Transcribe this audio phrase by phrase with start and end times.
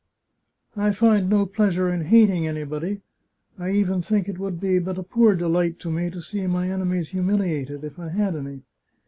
[0.87, 3.01] I find no pleasure in hat ing anybody;
[3.59, 6.71] I even think it would be but a poor delight to me to see my
[6.71, 8.63] enemies humiliated, if I had any.